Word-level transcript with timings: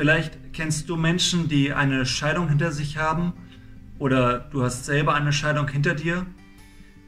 Vielleicht 0.00 0.54
kennst 0.54 0.88
du 0.88 0.96
Menschen, 0.96 1.48
die 1.48 1.74
eine 1.74 2.06
Scheidung 2.06 2.48
hinter 2.48 2.72
sich 2.72 2.96
haben 2.96 3.34
oder 3.98 4.38
du 4.38 4.62
hast 4.62 4.86
selber 4.86 5.12
eine 5.12 5.30
Scheidung 5.30 5.68
hinter 5.68 5.94
dir. 5.94 6.24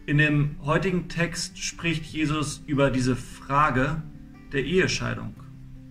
In 0.05 0.19
dem 0.19 0.57
heutigen 0.63 1.09
Text 1.09 1.57
spricht 1.57 2.05
Jesus 2.05 2.63
über 2.67 2.91
diese 2.91 3.17
Frage 3.17 4.03
der 4.53 4.67
Ehescheidung. 4.67 5.33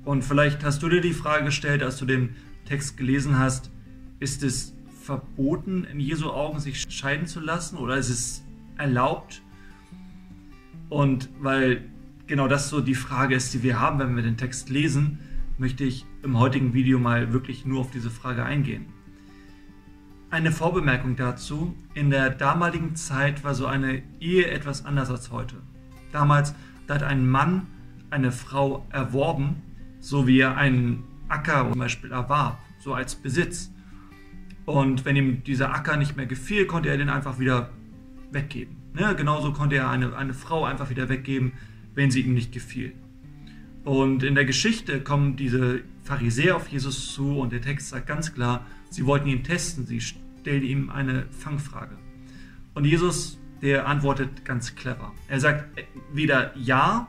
Und 0.05 0.23
vielleicht 0.23 0.64
hast 0.64 0.83
du 0.83 0.89
dir 0.89 1.01
die 1.01 1.14
Frage 1.14 1.45
gestellt, 1.45 1.82
als 1.82 1.97
du 1.97 2.05
den 2.05 2.36
Text 2.65 2.97
gelesen 2.97 3.39
hast, 3.39 3.71
ist 4.20 4.43
es 4.43 4.75
verboten, 5.04 5.86
in 5.86 5.99
Jesu 5.99 6.29
Augen 6.29 6.59
sich 6.59 6.81
scheiden 6.81 7.25
zu 7.25 7.39
lassen 7.39 7.77
oder 7.77 7.97
ist 7.97 8.09
es 8.11 8.43
erlaubt? 8.77 9.41
Und 10.89 11.29
weil 11.39 11.83
genau 12.27 12.47
das 12.47 12.69
so 12.69 12.79
die 12.79 12.93
Frage 12.93 13.33
ist, 13.33 13.55
die 13.55 13.63
wir 13.63 13.79
haben, 13.79 13.97
wenn 13.97 14.15
wir 14.15 14.21
den 14.21 14.38
Text 14.38 14.69
lesen, 14.69 15.18
möchte 15.57 15.83
ich 15.83 16.05
im 16.24 16.39
heutigen 16.39 16.74
Video 16.74 17.00
mal 17.00 17.34
wirklich 17.34 17.66
nur 17.66 17.82
auf 17.82 17.92
diese 17.92 18.10
Frage 18.10 18.43
eingehen. 18.43 18.86
Eine 20.30 20.52
Vorbemerkung 20.52 21.16
dazu. 21.16 21.75
In 21.94 22.10
der 22.10 22.30
damaligen 22.30 22.96
Zeit 22.96 23.44
war 23.44 23.54
so 23.54 23.66
eine 23.66 24.02
Ehe 24.20 24.47
etwas 24.47 24.86
anders 24.86 25.10
als 25.10 25.32
heute. 25.32 25.57
Damals 26.11 26.56
da 26.88 26.96
hat 26.96 27.04
ein 27.04 27.28
Mann 27.28 27.68
eine 28.10 28.32
Frau 28.32 28.86
erworben, 28.89 29.61
so 30.00 30.28
wie 30.28 30.39
er 30.39 30.57
einen 30.57 31.04
Acker 31.30 31.70
zum 31.70 31.80
Beispiel 31.80 32.11
erwarb, 32.11 32.59
so 32.80 32.94
als 32.94 33.16
Besitz. 33.16 33.72
Und 34.66 35.06
wenn 35.06 35.16
ihm 35.16 35.44
dieser 35.44 35.73
Acker 35.73 35.97
nicht 35.97 36.17
mehr 36.17 36.25
gefiel, 36.25 36.66
konnte 36.66 36.89
er 36.89 36.97
den 36.97 37.09
einfach 37.09 37.39
wieder 37.39 37.69
weggeben. 38.31 38.78
Ne? 38.94 39.16
Genauso 39.16 39.53
konnte 39.53 39.78
er 39.78 39.89
eine, 39.89 40.16
eine 40.16 40.33
Frau 40.33 40.66
einfach 40.66 40.89
wieder 40.89 41.09
weggeben, 41.09 41.53
wenn 41.94 42.11
sie 42.11 42.22
ihm 42.22 42.33
nicht 42.33 42.52
gefiel. 42.52 42.94
Und 43.83 44.23
in 44.23 44.35
der 44.35 44.45
Geschichte 44.45 45.01
kommen 45.01 45.35
diese 45.35 45.81
Pharisäer 46.03 46.55
auf 46.55 46.67
Jesus 46.67 47.13
zu 47.13 47.39
und 47.39 47.51
der 47.51 47.61
Text 47.61 47.89
sagt 47.89 48.07
ganz 48.07 48.33
klar, 48.33 48.65
sie 48.89 49.05
wollten 49.05 49.27
ihn 49.27 49.43
testen, 49.43 49.85
sie 49.85 50.01
stellten 50.01 50.67
ihm 50.67 50.89
eine 50.89 51.25
Fangfrage. 51.31 51.97
Und 52.73 52.85
Jesus, 52.85 53.39
der 53.61 53.88
antwortet 53.88 54.45
ganz 54.45 54.75
clever. 54.75 55.13
Er 55.27 55.39
sagt 55.39 55.83
weder 56.13 56.55
ja, 56.57 57.07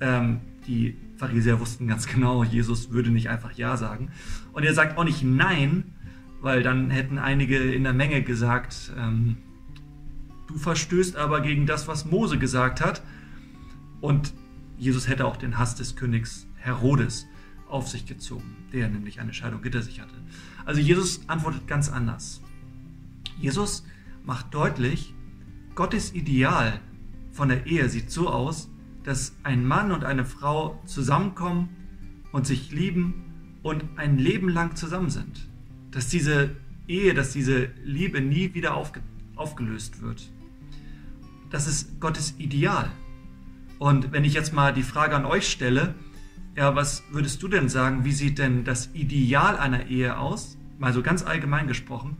ähm, 0.00 0.40
die 0.66 0.96
Pharisäer 1.16 1.60
wussten 1.60 1.88
ganz 1.88 2.06
genau, 2.06 2.44
Jesus 2.44 2.90
würde 2.90 3.10
nicht 3.10 3.28
einfach 3.28 3.52
ja 3.52 3.76
sagen. 3.76 4.10
Und 4.52 4.64
er 4.64 4.74
sagt 4.74 4.96
auch 4.98 5.04
nicht 5.04 5.22
nein, 5.22 5.94
weil 6.40 6.62
dann 6.62 6.90
hätten 6.90 7.18
einige 7.18 7.58
in 7.58 7.84
der 7.84 7.92
Menge 7.92 8.22
gesagt, 8.22 8.92
ähm, 8.96 9.36
du 10.46 10.56
verstößt 10.56 11.16
aber 11.16 11.40
gegen 11.40 11.66
das, 11.66 11.88
was 11.88 12.04
Mose 12.04 12.38
gesagt 12.38 12.80
hat. 12.80 13.02
Und 14.00 14.32
Jesus 14.78 15.08
hätte 15.08 15.26
auch 15.26 15.36
den 15.36 15.58
Hass 15.58 15.74
des 15.74 15.96
Königs 15.96 16.46
Herodes 16.56 17.26
auf 17.68 17.88
sich 17.88 18.06
gezogen, 18.06 18.56
der 18.72 18.88
nämlich 18.88 19.20
eine 19.20 19.34
Scheidung 19.34 19.62
hinter 19.62 19.82
sich 19.82 20.00
hatte. 20.00 20.14
Also 20.64 20.80
Jesus 20.80 21.20
antwortet 21.26 21.66
ganz 21.66 21.88
anders. 21.88 22.40
Jesus 23.38 23.84
macht 24.24 24.54
deutlich, 24.54 25.14
Gottes 25.74 26.14
Ideal 26.14 26.80
von 27.32 27.48
der 27.48 27.66
Ehe 27.66 27.88
sieht 27.88 28.10
so 28.10 28.28
aus, 28.28 28.68
dass 29.04 29.36
ein 29.42 29.64
Mann 29.66 29.92
und 29.92 30.04
eine 30.04 30.24
Frau 30.24 30.82
zusammenkommen 30.86 31.68
und 32.32 32.46
sich 32.46 32.72
lieben 32.72 33.58
und 33.62 33.84
ein 33.96 34.18
Leben 34.18 34.48
lang 34.48 34.76
zusammen 34.76 35.10
sind. 35.10 35.48
Dass 35.90 36.08
diese 36.08 36.56
Ehe, 36.86 37.14
dass 37.14 37.32
diese 37.32 37.70
Liebe 37.84 38.20
nie 38.20 38.54
wieder 38.54 38.74
aufge 38.74 39.02
aufgelöst 39.36 40.02
wird. 40.02 40.32
Das 41.48 41.68
ist 41.68 42.00
Gottes 42.00 42.34
Ideal. 42.38 42.90
Und 43.78 44.12
wenn 44.12 44.24
ich 44.24 44.34
jetzt 44.34 44.52
mal 44.52 44.72
die 44.72 44.82
Frage 44.82 45.14
an 45.14 45.24
euch 45.24 45.48
stelle, 45.48 45.94
ja, 46.56 46.74
was 46.74 47.04
würdest 47.10 47.42
du 47.42 47.48
denn 47.48 47.68
sagen, 47.68 48.04
wie 48.04 48.12
sieht 48.12 48.38
denn 48.38 48.64
das 48.64 48.90
Ideal 48.92 49.56
einer 49.56 49.86
Ehe 49.86 50.18
aus? 50.18 50.58
Mal 50.78 50.92
so 50.92 51.02
ganz 51.02 51.22
allgemein 51.22 51.68
gesprochen. 51.68 52.16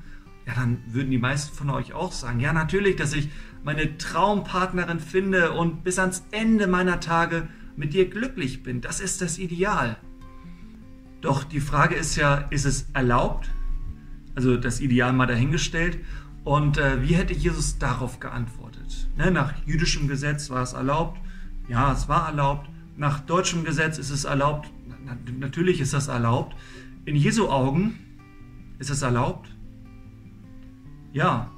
Ja, 0.46 0.54
dann 0.54 0.78
würden 0.86 1.10
die 1.10 1.18
meisten 1.18 1.54
von 1.54 1.70
euch 1.70 1.92
auch 1.92 2.12
sagen, 2.12 2.40
ja, 2.40 2.52
natürlich, 2.52 2.96
dass 2.96 3.12
ich 3.12 3.28
meine 3.64 3.98
Traumpartnerin 3.98 5.00
finde 5.00 5.52
und 5.52 5.82
bis 5.84 5.98
ans 5.98 6.24
Ende 6.30 6.68
meiner 6.68 7.00
Tage 7.00 7.48
mit 7.76 7.92
dir 7.94 8.08
glücklich 8.08 8.62
bin. 8.62 8.80
Das 8.80 9.00
ist 9.00 9.20
das 9.20 9.38
Ideal. 9.38 9.96
Doch 11.20 11.44
die 11.44 11.60
Frage 11.60 11.96
ist 11.96 12.16
ja, 12.16 12.36
ist 12.50 12.64
es 12.64 12.86
erlaubt? 12.92 13.50
Also 14.36 14.56
das 14.56 14.80
Ideal 14.80 15.12
mal 15.12 15.26
dahingestellt. 15.26 15.98
Und 16.44 16.78
äh, 16.78 17.02
wie 17.02 17.14
hätte 17.14 17.34
Jesus 17.34 17.78
darauf 17.78 18.20
geantwortet? 18.20 19.08
Ne, 19.16 19.30
nach 19.30 19.52
jüdischem 19.66 20.06
Gesetz 20.06 20.48
war 20.48 20.62
es 20.62 20.72
erlaubt. 20.72 21.18
Ja, 21.68 21.92
es 21.92 22.08
war 22.08 22.28
erlaubt. 22.28 22.68
Nach 22.96 23.20
deutschem 23.20 23.64
Gesetz 23.64 23.98
ist 23.98 24.10
es 24.10 24.24
erlaubt. 24.24 24.70
Natürlich 25.38 25.80
ist 25.80 25.92
das 25.94 26.08
erlaubt. 26.08 26.56
In 27.04 27.14
Jesu 27.14 27.48
Augen 27.48 27.98
ist 28.78 28.90
es 28.90 29.02
erlaubt. 29.02 29.54
Ja, 31.12 31.50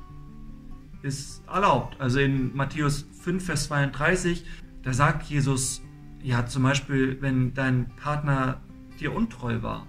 ist 1.03 1.43
erlaubt. 1.49 2.01
Also 2.01 2.21
in 2.21 2.55
Matthäus 2.55 3.07
5, 3.23 3.45
Vers 3.45 3.65
32, 3.65 4.45
da 4.83 4.93
sagt 4.93 5.25
Jesus, 5.25 5.83
ja, 6.23 6.47
zum 6.47 6.63
Beispiel, 6.65 7.19
wenn 7.21 7.55
dein 7.55 7.89
Partner 7.97 8.61
dir 8.99 9.15
untreu 9.15 9.63
war, 9.63 9.87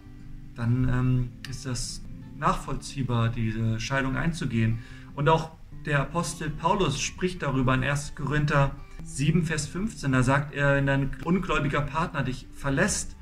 dann 0.55 0.87
ähm, 0.89 1.29
ist 1.49 1.65
das 1.65 2.01
nachvollziehbar, 2.37 3.29
diese 3.29 3.79
Scheidung 3.79 4.15
einzugehen. 4.15 4.79
Und 5.15 5.29
auch 5.29 5.51
der 5.85 6.01
Apostel 6.01 6.49
Paulus 6.49 7.01
spricht 7.01 7.41
darüber 7.41 7.73
in 7.73 7.83
1. 7.83 8.15
Korinther 8.15 8.75
7, 9.03 9.43
Vers 9.43 9.67
15. 9.67 10.11
Da 10.11 10.23
sagt 10.23 10.53
er, 10.53 10.75
wenn 10.75 10.85
dein 10.85 11.11
ungläubiger 11.23 11.81
Partner 11.81 12.23
dich 12.23 12.47
verlässt, 12.53 13.15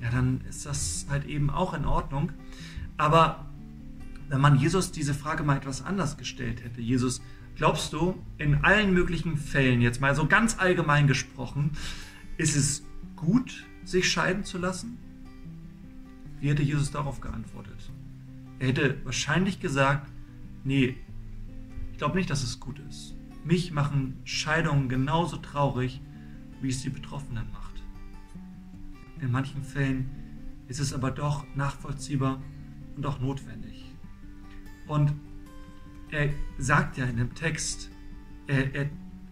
ja, 0.00 0.10
dann 0.10 0.42
ist 0.48 0.66
das 0.66 1.06
halt 1.08 1.24
eben 1.26 1.50
auch 1.50 1.74
in 1.74 1.84
Ordnung. 1.84 2.32
Aber 2.96 3.46
wenn 4.28 4.40
man 4.40 4.56
Jesus 4.56 4.92
diese 4.92 5.14
Frage 5.14 5.42
mal 5.42 5.56
etwas 5.56 5.84
anders 5.84 6.16
gestellt 6.16 6.62
hätte, 6.62 6.80
Jesus, 6.80 7.20
glaubst 7.56 7.92
du, 7.92 8.22
in 8.38 8.56
allen 8.64 8.92
möglichen 8.92 9.36
Fällen, 9.36 9.80
jetzt 9.80 10.00
mal 10.00 10.14
so 10.14 10.26
ganz 10.26 10.58
allgemein 10.58 11.06
gesprochen, 11.06 11.72
ist 12.36 12.56
es 12.56 12.84
gut, 13.16 13.64
sich 13.84 14.10
scheiden 14.10 14.44
zu 14.44 14.58
lassen? 14.58 14.98
Wie 16.40 16.48
hätte 16.50 16.62
Jesus 16.62 16.90
darauf 16.90 17.20
geantwortet? 17.20 17.90
Er 18.58 18.68
hätte 18.68 18.98
wahrscheinlich 19.04 19.60
gesagt, 19.60 20.10
nee, 20.64 20.96
ich 21.94 21.98
glaube 21.98 22.16
nicht, 22.16 22.28
dass 22.28 22.42
es 22.42 22.58
gut 22.58 22.80
ist. 22.80 23.14
Mich 23.44 23.70
machen 23.70 24.16
Scheidungen 24.24 24.88
genauso 24.88 25.36
traurig, 25.36 26.00
wie 26.60 26.68
es 26.68 26.82
die 26.82 26.90
Betroffenen 26.90 27.48
macht. 27.52 27.84
In 29.20 29.30
manchen 29.30 29.62
Fällen 29.62 30.10
ist 30.66 30.80
es 30.80 30.92
aber 30.92 31.12
doch 31.12 31.46
nachvollziehbar 31.54 32.42
und 32.96 33.06
auch 33.06 33.20
notwendig. 33.20 33.84
Und 34.88 35.12
er 36.10 36.30
sagt 36.58 36.96
ja 36.96 37.04
in 37.04 37.16
dem 37.16 37.32
Text, 37.36 37.90
er, 38.48 38.74
er 38.74 38.90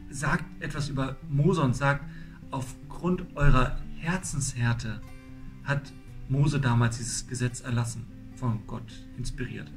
sagt 0.09 0.45
etwas 0.63 0.89
über 0.89 1.17
Mose 1.29 1.63
und 1.63 1.75
sagt, 1.75 2.09
aufgrund 2.53 3.37
eurer 3.37 3.77
Herzenshärte 3.97 5.01
hat 5.65 5.93
Mose 6.29 6.61
damals 6.61 6.99
dieses 6.99 7.27
Gesetz 7.27 7.61
erlassen, 7.61 8.07
von 8.37 8.65
Gott 8.69 9.05
inspiriert. 9.19 9.69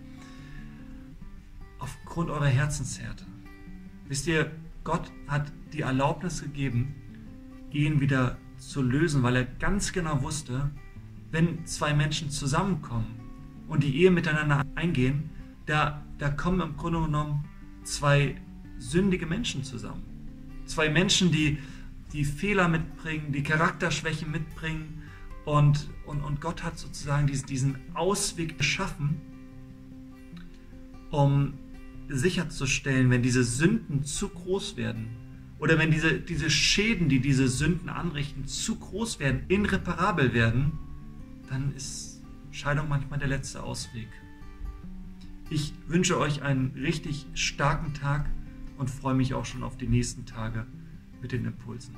Aufgrund 1.80 2.30
eurer 2.30 2.48
Herzenshärte. 2.48 3.26
Wisst 4.08 4.28
ihr, 4.28 4.52
Gott 4.84 5.12
hat 5.28 5.52
die 5.74 5.82
Erlaubnis 5.82 6.42
gegeben, 6.42 6.96
ihn 7.72 8.00
wieder 8.00 8.38
zu 8.58 8.82
lösen, 8.82 9.24
weil 9.24 9.36
er 9.36 9.46
ganz 9.46 9.92
genau 9.92 10.22
wusste, 10.22 10.72
wenn 11.32 11.66
zwei 11.66 11.94
Menschen 11.94 12.30
zusammenkommen 12.30 13.20
und 13.68 13.84
die 13.84 13.96
Ehe 13.98 14.12
miteinander 14.12 14.64
eingehen, 14.76 15.30
da, 15.66 16.04
da 16.18 16.30
kommen 16.30 16.62
im 16.62 16.78
Grunde 16.78 17.02
genommen 17.02 17.46
zwei 17.84 18.40
sündige 18.78 19.26
Menschen 19.26 19.64
zusammen. 19.64 20.04
Zwei 20.66 20.90
Menschen, 20.90 21.32
die, 21.32 21.58
die 22.14 22.26
Fehler 22.26 22.68
mitbringen, 22.68 23.32
die 23.32 23.44
Charakterschwächen 23.44 24.32
mitbringen. 24.32 25.04
Und, 25.46 25.90
und, 26.06 26.22
und 26.22 26.42
Gott 26.42 26.64
hat 26.64 26.78
sozusagen 26.78 27.28
diesen, 27.28 27.78
Ausweg 27.94 28.58
geschaffen, 28.58 29.22
um 31.12 31.54
sicherzustellen, 32.10 33.10
wenn 33.10 33.22
diese 33.22 33.44
Sünden 33.44 34.04
zu 34.04 34.30
groß 34.30 34.78
werden 34.78 35.08
oder 35.60 35.78
wenn 35.80 35.92
diese, 35.92 36.20
diese 36.20 36.50
Schäden, 36.50 37.10
die 37.10 37.20
diese 37.20 37.48
Sünden 37.48 37.90
anrichten, 37.90 38.46
zu 38.46 38.76
groß 38.76 39.20
werden, 39.20 39.44
irreparabel 39.48 40.34
werden, 40.34 40.74
dann 41.50 41.74
ist 41.76 42.22
Scheidung 42.52 42.88
manchmal 42.90 43.20
der 43.20 43.28
letzte 43.28 43.64
Ausweg. 43.64 44.08
Ich 45.50 45.74
wünsche 45.88 46.18
euch 46.18 46.42
einen 46.42 46.72
richtig 46.72 47.28
starken 47.34 47.94
Tag 47.94 48.30
und 48.78 48.90
freue 48.90 49.14
mich 49.14 49.34
auch 49.34 49.46
schon 49.46 49.64
auf 49.64 49.78
die 49.78 49.88
nächsten 49.88 50.26
Tage 50.26 50.66
mit 51.22 51.32
den 51.32 51.46
Impulsen. 51.46 51.96